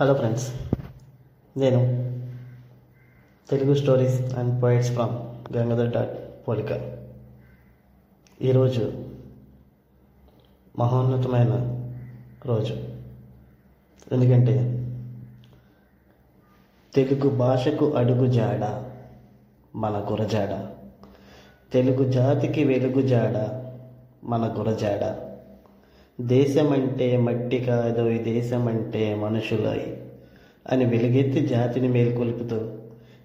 Hello 0.00 0.14
friends 0.14 0.52
నేను 1.56 1.80
Telugu 3.50 3.74
stories 3.74 4.34
and 4.34 4.62
poets 4.62 4.92
from 4.92 5.10
Gangadhar 5.56 5.92
dot 5.92 6.48
పోలిక 6.48 6.98
ఈరోజు 8.42 9.04
మహోన్నతమైన 10.78 11.52
రోజు. 12.46 12.74
ఎందుకంటే 14.12 14.54
తెలుగు 16.94 17.30
భాషకు 17.30 17.92
అడుగు 17.92 18.26
జాడ 18.26 18.84
మన 19.78 20.06
గురజాడ. 20.10 20.68
తెలుగు 21.72 22.12
జాతికి 22.12 22.64
వెలుగు 22.64 23.02
జాడ 23.02 23.36
మన 24.24 24.54
గురజాడ. 24.58 25.29
దేశమంటే 26.20 27.16
మట్టి 27.16 27.58
కాదు 27.58 28.10
ఈ 28.10 28.18
దేశమంటే 28.18 29.14
మనుషులై 29.14 29.96
అని 30.70 30.84
వెలుగెత్తి 30.84 31.46
జాతిని 31.46 31.88
మేల్కొల్పుతూ 31.88 32.60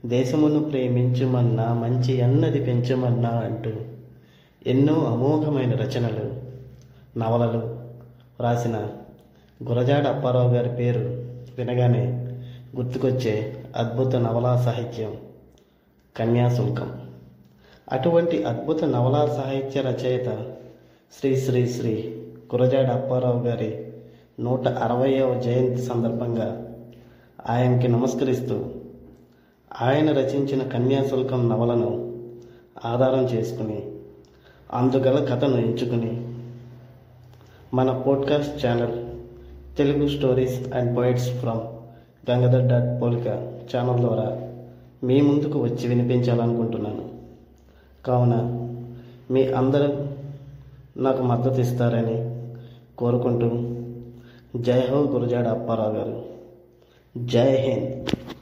దేశమును 0.06 0.64
ప్రేమించుమన్నా 0.64 1.74
మంచి 1.74 2.22
అన్నది 2.22 2.64
పెంచమన్నా 2.64 3.30
అంటూ 3.30 3.72
ఎన్నో 4.68 4.94
అమోఘమైన 4.94 5.72
రచనలు 5.72 6.46
నవలలు 7.20 7.80
రాసిన 8.40 8.88
గురజాడ 9.64 10.08
అప్పారావు 10.08 10.54
గారి 10.54 10.70
పేరు 10.70 11.00
వినగానే 11.58 12.08
గుర్తుకొచ్చే 12.76 13.58
అద్భుత 13.76 14.16
నవలా 14.16 14.62
సాహిత్యం 14.66 15.18
కన్యాశుల్కం. 16.18 17.02
అటువంటి 17.92 18.44
అద్భుత 18.44 18.84
నవలా 18.84 19.26
సాహిత్య 19.26 19.82
రచయిత 19.82 20.54
శ్రీ 21.20 21.36
శ్రీ 21.36 21.68
శ్రీ 21.68 22.22
గురజాడ 22.52 22.86
అప్పారావు 22.86 23.40
గారి 23.40 23.94
నూట 24.40 24.68
అరవయవ 24.68 25.40
జయంతి 25.40 25.82
సందర్భంగా 25.82 26.68
ఆయనకి 27.50 27.88
నమస్కరిస్తూ 27.88 28.66
ఆయన 29.82 30.12
రచించిన 30.12 30.64
కన్యాశుల్కం 30.64 31.50
నవలను 31.50 31.90
ఆధారం 32.86 33.24
చేసుకుని 33.26 33.84
అందుగల 34.74 35.26
కథను 35.26 35.58
ఎంచుకుని 35.58 36.36
మన 37.74 37.92
podcast 38.08 38.66
channel 38.66 39.06
Telugu 39.78 40.08
stories 40.08 40.74
and 40.74 40.98
poets 40.98 41.30
from 41.30 41.60
Gangadhar 42.32 42.68
dot 42.68 43.02
పోలిక 43.02 43.28
ఛానల్ 43.76 44.00
ద్వారా 44.00 44.42
మీ 45.04 45.22
ముందుకు 45.22 45.60
వచ్చి 45.60 45.88
వినిపించాలనుకుంటున్నాను. 45.88 47.10
కావున 48.06 48.36
మీ 49.32 49.48
అందరూ 49.48 50.06
నాకు 50.98 51.24
మద్దతు 51.24 51.62
ఇస్తారని 51.62 52.18
కోరుకుంటూ 52.98 53.48
జై 54.62 54.80
హో 54.80 55.00
గురజాడ 55.02 55.48
అప్పారావు 55.48 55.94
గారు. 55.96 56.24
జై 57.18 57.56
హింద్. 57.56 58.35